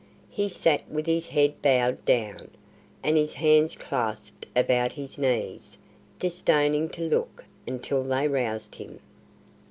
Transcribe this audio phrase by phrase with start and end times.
[0.31, 2.49] He sat with his head bowed down,
[3.03, 5.77] and his hands clasped about his knees,
[6.17, 8.99] disdaining to look until they roused him.